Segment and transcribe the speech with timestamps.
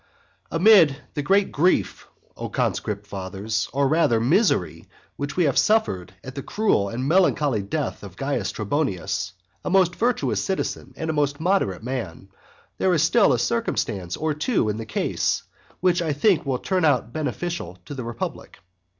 [0.51, 0.55] I.
[0.55, 6.33] AMID the great grief, O conscript fathers, or rather misery which we have suffered at
[6.33, 9.33] the cruel and melancholy death of Caius Trebonius,
[9.63, 12.29] a most virtuous citizen and a most moderate man,
[12.79, 15.43] there is still a circumstance or two in the case
[15.81, 18.57] which I think will turn out beneficial to the republic.